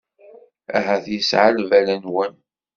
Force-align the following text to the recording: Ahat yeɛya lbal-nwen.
Ahat 0.77 1.05
yeɛya 1.11 1.43
lbal-nwen. 1.57 2.33